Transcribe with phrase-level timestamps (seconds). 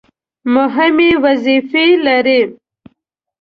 [0.55, 2.41] مهمې وظیفې لري.